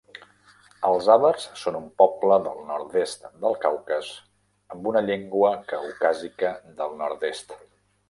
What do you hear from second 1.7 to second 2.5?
un poble